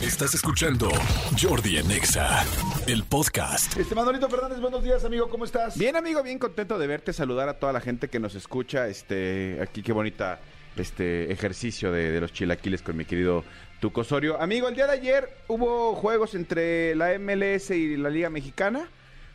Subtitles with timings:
[0.00, 0.88] Estás escuchando
[1.40, 2.44] Jordi en Exa,
[2.86, 3.76] el podcast.
[3.76, 5.78] Este Manolito Fernández, buenos días, amigo, ¿cómo estás?
[5.78, 8.88] Bien, amigo, bien contento de verte, saludar a toda la gente que nos escucha.
[8.88, 10.40] Este, aquí qué bonita
[10.76, 13.44] este ejercicio de, de los chilaquiles con mi querido
[13.80, 14.40] Tuco Osorio.
[14.40, 18.88] Amigo, el día de ayer hubo juegos entre la MLS y la Liga Mexicana.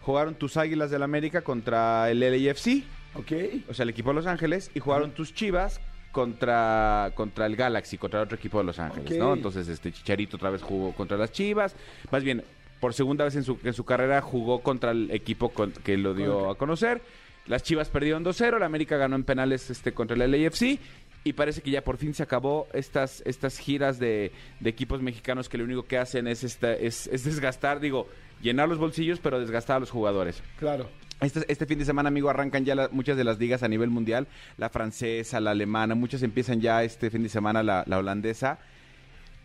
[0.00, 2.84] Jugaron tus Águilas del América contra el LAFC,
[3.14, 3.32] Ok.
[3.68, 5.80] o sea, el equipo de Los Ángeles, y jugaron tus Chivas
[6.16, 9.18] contra, contra el Galaxy, contra el otro equipo de Los Ángeles.
[9.18, 9.34] ¿no?
[9.34, 11.76] Entonces, este Chicharito otra vez jugó contra las Chivas.
[12.10, 12.42] Más bien,
[12.80, 16.14] por segunda vez en su, en su carrera jugó contra el equipo con- que lo
[16.14, 17.02] dio a conocer.
[17.46, 20.78] Las Chivas perdieron 2-0, la América ganó en penales este, contra el LAFC.
[21.24, 25.48] Y parece que ya por fin se acabó estas, estas giras de, de equipos mexicanos
[25.48, 28.08] que lo único que hacen es, esta, es, es desgastar, digo,
[28.40, 30.40] llenar los bolsillos, pero desgastar a los jugadores.
[30.58, 30.88] Claro.
[31.20, 33.90] Este, este fin de semana, amigo, arrancan ya la- muchas de las ligas a nivel
[33.90, 34.26] mundial.
[34.58, 38.58] La francesa, la alemana, muchas empiezan ya este fin de semana la, la holandesa.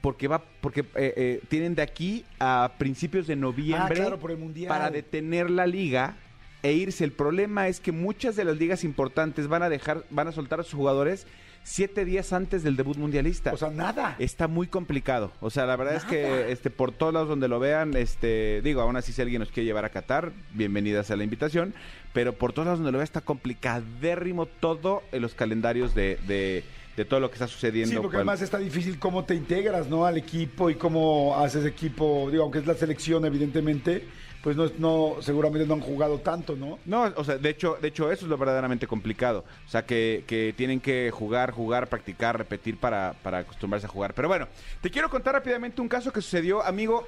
[0.00, 4.30] Porque va, porque eh, eh, tienen de aquí a principios de noviembre Ah, claro, por
[4.30, 4.68] el Mundial.
[4.68, 6.14] para detener la liga
[6.62, 7.04] e irse.
[7.04, 10.60] El problema es que muchas de las ligas importantes van a dejar, van a soltar
[10.60, 11.26] a sus jugadores
[11.62, 13.52] siete días antes del debut mundialista.
[13.52, 14.16] O sea, nada.
[14.18, 15.32] Está muy complicado.
[15.40, 18.80] O sea, la verdad es que este por todos lados donde lo vean, este digo,
[18.80, 21.74] aún así si alguien nos quiere llevar a Qatar, bienvenidas a la invitación,
[22.14, 26.64] pero por todos lados donde lo vea está complicadérrimo todo en los calendarios de, de,
[26.96, 27.90] de todo lo que está sucediendo.
[27.90, 30.06] Sí, porque cual- además está difícil cómo te integras, ¿no?
[30.06, 34.04] Al equipo y cómo haces equipo, digo, aunque es la selección, evidentemente,
[34.42, 36.78] pues no, no seguramente no han jugado tanto, ¿no?
[36.84, 39.44] No, o sea, de hecho, de hecho eso es lo verdaderamente complicado.
[39.66, 44.14] O sea, que, que tienen que jugar, jugar, practicar, repetir para, para acostumbrarse a jugar.
[44.14, 44.46] Pero bueno,
[44.80, 47.06] te quiero contar rápidamente un caso que sucedió, amigo.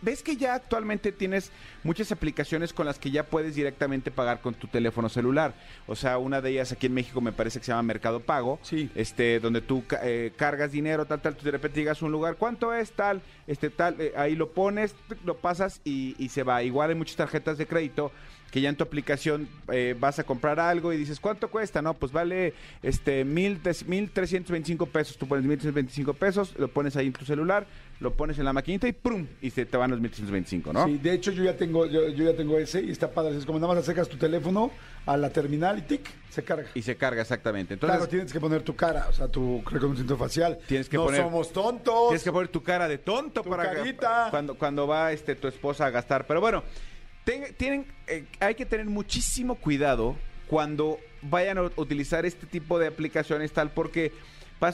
[0.00, 4.54] ¿Ves que ya actualmente tienes muchas aplicaciones con las que ya puedes directamente pagar con
[4.54, 5.54] tu teléfono celular?
[5.86, 8.58] O sea, una de ellas aquí en México me parece que se llama Mercado Pago.
[8.62, 8.90] Sí.
[8.94, 12.36] Este, donde tú eh, cargas dinero, tal, tal, tú de repente llegas a un lugar,
[12.36, 13.20] ¿cuánto es tal?
[13.46, 14.94] Este, tal, eh, ahí lo pones,
[15.24, 16.62] lo pasas y, y se va.
[16.70, 18.12] Igual hay muchas tarjetas de crédito
[18.50, 21.80] que ya en tu aplicación eh, vas a comprar algo y dices, ¿cuánto cuesta?
[21.82, 25.16] No, pues vale este mil, tres- 1.325 pesos.
[25.16, 27.66] Tú pones 1.325 pesos, lo pones ahí en tu celular,
[28.00, 29.26] lo pones en la maquinita y ¡prum!
[29.40, 30.86] Y se te van los 1.325, ¿no?
[30.86, 33.36] Sí, de hecho yo ya tengo, yo, yo ya tengo ese y está padre.
[33.36, 34.70] Es como nada más acercas tu teléfono
[35.06, 36.68] a la terminal y tic, se carga.
[36.74, 37.74] Y se carga exactamente.
[37.74, 40.58] Entonces, claro, tienes que poner tu cara, o sea, tu reconocimiento facial.
[40.66, 42.08] Tienes que no poner- somos tontos.
[42.08, 44.26] Tienes que poner tu cara de tonto Tu para carita.
[44.30, 46.26] cuando cuando va este tu esposa a gastar.
[46.26, 46.62] Pero bueno,
[47.24, 50.16] ten- tienen eh, hay que tener muchísimo cuidado
[50.46, 54.12] cuando vayan a utilizar este tipo de aplicaciones tal porque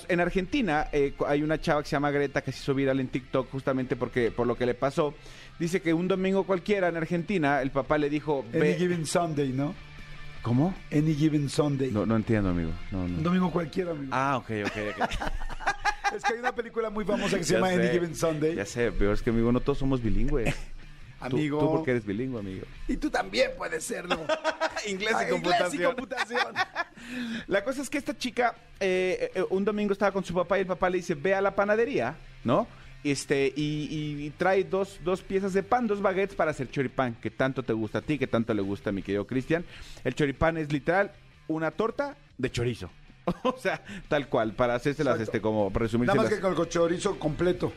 [0.08, 3.08] en Argentina eh, hay una chava que se llama Greta que se hizo viral en
[3.08, 5.14] TikTok justamente porque por lo que le pasó.
[5.60, 8.74] Dice que un domingo cualquiera en Argentina el papá le dijo, Any ve...
[8.74, 9.74] Given Sunday, ¿no?
[10.42, 10.74] ¿Cómo?
[10.92, 11.90] Any Given Sunday.
[11.92, 12.70] No, no entiendo, amigo.
[12.90, 14.10] No, Un domingo cualquiera, amigo.
[14.12, 15.10] Ah, ok, ok, ok.
[16.16, 18.54] Es que hay una película muy famosa que se Ya llama Any Given Sunday.
[18.54, 20.54] Ya sé, pero es que, amigo, no todos somos bilingües.
[21.20, 21.58] Amigo.
[21.58, 22.66] Tú, porque eres bilingüe, amigo.
[22.88, 24.16] Y tú también puedes serlo.
[24.86, 26.54] Inglés Ah, inglés y computación.
[27.46, 30.62] La cosa es que esta chica eh, eh, un domingo estaba con su papá y
[30.62, 32.66] el papá le dice, ve a la panadería, ¿no?
[33.04, 37.14] Este, y, y- y trae dos, dos piezas de pan, dos baguettes para hacer choripán,
[37.14, 39.64] que tanto te gusta a ti, que tanto le gusta a mi querido Cristian.
[40.04, 41.12] El choripán es literal
[41.48, 42.90] una torta de chorizo.
[43.44, 45.30] o sea, tal cual, para hacérselas, Exacto.
[45.36, 46.24] este, como Nada resumírselas.
[46.24, 47.72] más que con el chorizo completo.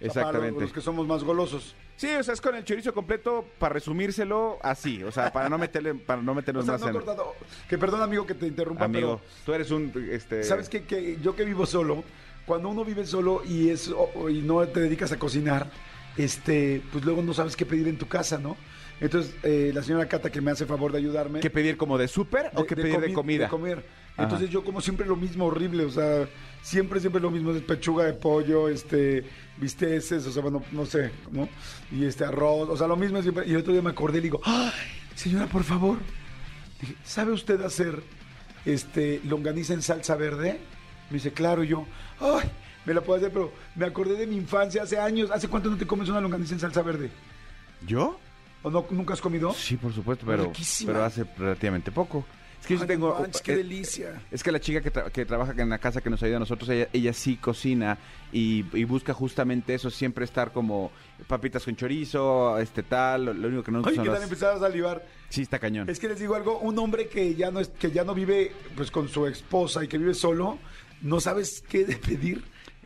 [0.00, 0.52] Exactamente.
[0.52, 1.74] Para los que somos más golosos.
[1.96, 5.58] Sí, o sea, es con el chorizo completo para resumírselo así, o sea, para no
[5.58, 6.94] meterle, para no O meternos sea, más no en...
[6.94, 7.34] cortado.
[7.68, 10.42] Que perdón, amigo, que te interrumpa, Amigo, tú eres un, este...
[10.42, 10.84] ¿sabes qué?
[10.84, 12.02] Que yo que vivo solo,
[12.46, 15.70] cuando uno vive solo y es o- y no te dedicas a cocinar,
[16.16, 18.56] este, pues luego no sabes qué pedir en tu casa, ¿no?
[19.00, 21.40] Entonces, eh, la señora Cata que me hace favor de ayudarme.
[21.40, 23.44] ¿Qué pedir como de súper o qué pedir de comi- comida?
[23.44, 23.84] De comer.
[24.14, 24.22] Ajá.
[24.22, 26.28] Entonces yo como siempre lo mismo, horrible, o sea,
[26.62, 29.24] siempre, siempre lo mismo, es pechuga de pollo, este,
[29.56, 31.48] bisteces, o sea, bueno, no sé, ¿no?
[31.90, 33.44] Y este arroz, o sea, lo mismo siempre.
[33.46, 34.70] Y el otro día me acordé y le digo, ¡ay,
[35.16, 35.98] señora, por favor!
[36.80, 38.00] Dije, ¿sabe usted hacer
[38.64, 40.60] este longaniza en salsa verde?
[41.10, 41.84] Me dice, claro, y yo,
[42.20, 42.48] ¡ay!
[42.86, 45.30] Me la puedo hacer, pero me acordé de mi infancia hace años.
[45.30, 47.10] ¿Hace cuánto no te comes una longaniza en salsa verde?
[47.86, 48.18] ¿Yo?
[48.64, 49.52] ¿O no, nunca has comido?
[49.52, 50.92] Sí, por supuesto, pero, Riquísima.
[50.92, 52.24] pero hace relativamente poco.
[52.60, 53.14] Es que yo Ay, tengo...
[53.20, 54.22] manches, qué eh, delicia.
[54.30, 56.40] Es que la chica que, tra- que trabaja en la casa que nos ayuda a
[56.40, 57.98] nosotros, ella, ella sí cocina
[58.32, 60.90] y, y busca justamente eso, siempre estar como
[61.26, 64.56] papitas con chorizo, este tal, lo, lo único que no Ay, son que las- empezar
[64.56, 65.04] a salivar.
[65.28, 65.90] Sí, está cañón.
[65.90, 68.50] Es que les digo algo, un hombre que ya no es, que ya no vive
[68.74, 70.58] pues con su esposa y que vive solo,
[71.02, 72.42] no sabes qué de pedir.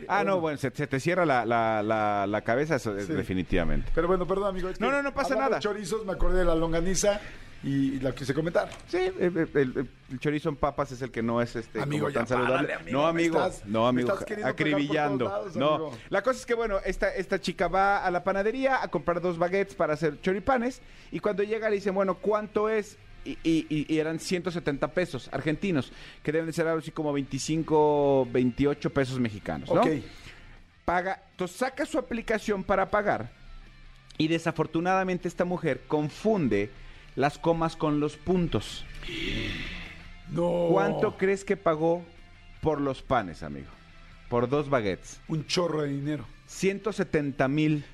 [0.08, 3.12] Ah, no, bueno, se, se te cierra la, la, la, la cabeza, eso es Sí.
[3.14, 3.90] definitivamente.
[3.94, 4.68] Pero bueno, perdón, amigo.
[4.68, 5.60] es que No, no, no pasa hablando nada.
[5.60, 7.20] chorizos, me acordé de la longaniza
[7.64, 8.68] y la quise comentar.
[8.86, 12.04] Sí, eh, eh, el, el chorizo en papas es el que no es este Amigo,
[12.06, 12.74] como tan ya párale, saludable.
[12.74, 15.24] amigo, no, me amigo, estás- no, me amigo, estás queriendo pegar por acribillando.
[15.28, 15.92] lados, no, amigo.
[16.10, 19.38] la cosa es que bueno, esta esta chica va a la panadería a comprar dos
[19.38, 20.80] baguettes para hacer choripanes
[21.10, 22.96] y cuando llega le dicen, "Bueno, ¿cuánto es?"
[23.44, 25.92] Y, y- y- eran 170 pesos argentinos,
[26.22, 29.80] que deben de ser algo así como 25, 28 pesos mexicanos, ¿no?
[29.80, 29.88] Ok.
[30.84, 33.30] paga, entonces saca su aplicación para pagar
[34.16, 36.70] y desafortunadamente esta mujer confunde
[37.16, 38.86] las comas con los puntos.
[40.30, 40.68] No.
[40.70, 42.04] ¿Cuánto crees que pagó
[42.62, 43.68] por los panes, amigo?
[44.28, 45.20] Por dos baguettes.
[45.28, 46.24] Un chorro de dinero.
[46.46, 47.84] 170 mil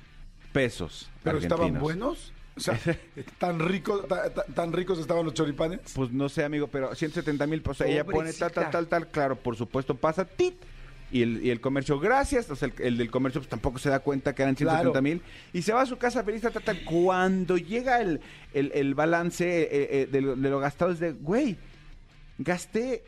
[0.53, 1.09] pesos.
[1.23, 2.31] ¿Pero estaban buenos?
[2.57, 2.79] O sea,
[3.37, 5.79] ¿tan, rico, ta- ta- ¿tan ricos estaban los choripanes?
[5.93, 9.35] Pues no sé, amigo, pero 170 mil, pues ella pone tal, tal, tal, tal, claro,
[9.35, 10.55] por supuesto pasa, tit.
[11.11, 12.49] Y el, y el comercio, gracias.
[12.49, 15.01] O sea, el, el del comercio pues tampoco se da cuenta que eran 170 Claro.
[15.03, 15.21] mil.
[15.53, 16.73] Y se va a su casa feliz, ta, ta.
[16.83, 18.21] Cuando llega el,
[18.53, 21.57] el- el balance eh, eh, de, lo, de lo gastado, es de, güey,
[22.39, 23.03] gasté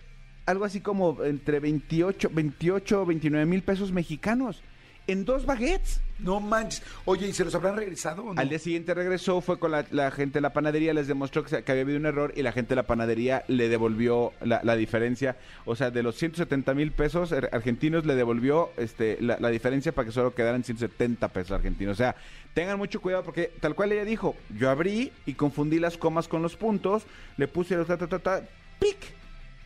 [0.45, 4.61] algo así como entre 28, 28, 29 mil pesos mexicanos
[5.07, 6.01] en dos baguettes.
[6.19, 6.81] No manches.
[7.05, 8.41] Oye, ¿y se los habrán regresado o no?
[8.41, 11.49] Al día siguiente regresó, fue con la, la gente de la panadería, les demostró que,
[11.49, 14.59] se- que había habido un error y la gente de la panadería le devolvió la,
[14.63, 15.37] la diferencia.
[15.65, 19.91] O sea, de los 170 mil pesos ar- argentinos le devolvió este, la, la diferencia
[19.91, 21.93] para que solo quedaran 170 pesos argentinos.
[21.93, 22.15] O sea,
[22.55, 26.41] tengan mucho cuidado porque tal cual ella dijo, yo abrí y confundí las comas con
[26.41, 27.03] los puntos,
[27.37, 28.41] le puse los ta, ta, ta, ta,
[28.79, 28.97] pic,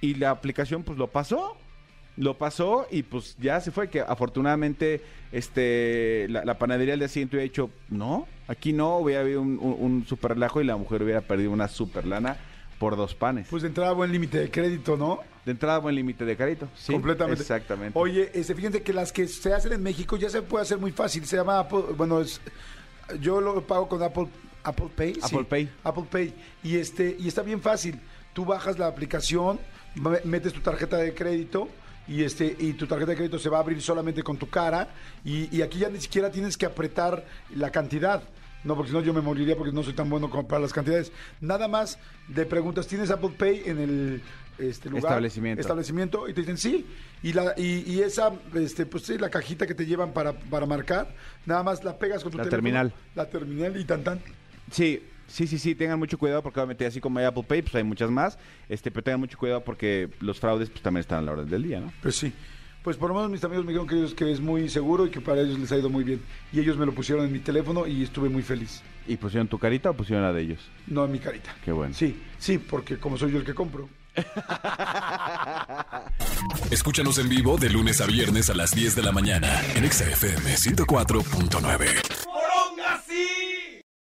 [0.02, 1.58] y la aplicación pues lo pasó.
[2.18, 7.08] Lo pasó y pues ya se fue, que afortunadamente este la, la panadería al día
[7.08, 10.76] siguiente hubiera dicho, no, aquí no, hubiera habido un, un, un super relajo y la
[10.78, 12.38] mujer hubiera perdido una super lana
[12.80, 13.48] por dos panes.
[13.50, 15.20] Pues de entrada buen límite de crédito, ¿no?
[15.46, 16.68] de entrada buen límite de crédito.
[16.76, 17.42] Sí, Completamente.
[17.42, 17.98] Exactamente.
[17.98, 20.92] Oye, este, fíjense que las que se hacen en México ya se puede hacer muy
[20.92, 21.26] fácil.
[21.26, 22.40] Se llama Apple, bueno, es,
[23.20, 24.28] yo lo pago con Apple,
[24.64, 25.16] Apple Pay.
[25.16, 25.22] sí.
[25.24, 25.70] Apple Pay.
[25.84, 26.34] Apple Pay.
[26.64, 28.00] Y este, y está bien fácil.
[28.34, 29.60] Tú bajas la aplicación,
[29.96, 31.70] me- metes tu tarjeta de crédito.
[32.12, 34.90] Y, este, y tu tarjeta de crédito se va a abrir solamente con tu cara.
[35.24, 37.26] Y, y aquí ya ni siquiera tienes que apretar
[37.56, 38.22] la cantidad.
[38.64, 40.74] No, porque si no yo me moriría porque no soy tan bueno como para las
[40.74, 41.12] cantidades.
[41.40, 41.98] Nada más
[42.28, 44.22] de preguntas, ¿tienes Apple Pay en el
[44.60, 45.06] este, lugar?
[45.06, 45.62] Establecimiento.
[45.62, 46.28] Establecimiento.
[46.30, 46.86] Y te dicen sí.
[47.24, 50.66] Y, la, y, y esa, este, pues sí, la cajita que te llevan para, para
[50.66, 51.16] marcar,
[51.46, 52.58] nada más la pegas con tu La teléfono.
[52.58, 52.94] terminal.
[53.16, 54.20] La terminal y tan tan.
[54.70, 57.76] Sí, sí, sí, sí, tengan mucho cuidado porque obviamente así como hay Apple Pay, pues
[57.76, 58.38] hay muchas más,
[58.70, 61.64] este, pero tengan mucho cuidado porque los fraudes pues también están a la orden del
[61.64, 61.92] día, ¿no?
[62.02, 62.32] Pues sí.
[62.84, 65.12] Pues por lo menos mis amigos me dijeron que, ellos- que es muy seguro y
[65.12, 66.20] que para ellos les ha ido muy bien.
[66.52, 68.82] Y ellos me lo pusieron en mi teléfono y estuve muy feliz.
[69.08, 70.60] ¿Y pusieron tu carita o pusieron la de ellos?
[70.88, 71.56] No en mi carita.
[71.64, 71.94] Qué bueno.
[71.94, 73.88] Sí, sí, porque como soy yo el que compro.
[76.72, 80.06] Escúchanos en vivo de lunes a viernes a las 10 de la mañana en Exa
[80.10, 82.31] FM 104.9.